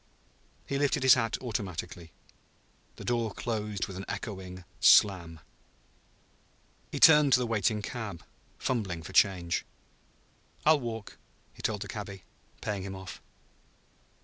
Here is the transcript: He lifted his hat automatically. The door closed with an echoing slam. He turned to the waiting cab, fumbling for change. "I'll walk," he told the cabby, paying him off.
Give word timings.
He 0.65 0.79
lifted 0.79 1.03
his 1.03 1.13
hat 1.13 1.37
automatically. 1.43 2.11
The 2.95 3.05
door 3.05 3.31
closed 3.33 3.85
with 3.85 3.95
an 3.97 4.05
echoing 4.07 4.63
slam. 4.79 5.41
He 6.91 6.99
turned 6.99 7.33
to 7.33 7.39
the 7.39 7.45
waiting 7.45 7.83
cab, 7.83 8.23
fumbling 8.57 9.03
for 9.03 9.13
change. 9.13 9.63
"I'll 10.65 10.79
walk," 10.79 11.17
he 11.53 11.61
told 11.61 11.83
the 11.83 11.87
cabby, 11.87 12.23
paying 12.61 12.81
him 12.81 12.95
off. 12.95 13.21